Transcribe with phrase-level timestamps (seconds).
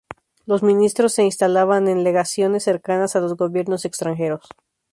[0.47, 4.41] Los ministros se instalaban en legaciones cercanas a los gobiernos extranjeros.